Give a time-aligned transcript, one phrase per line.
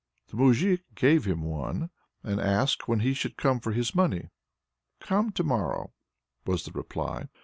[0.29, 1.91] The moujik gave him one,
[2.23, 4.29] and asked when he should come for his money.
[4.99, 5.93] "Come to morrow,"
[6.43, 7.27] was the reply.